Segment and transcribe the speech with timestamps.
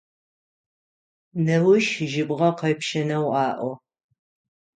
[1.45, 3.71] Неущ жьыбгъэ къепщэнэу аӏо.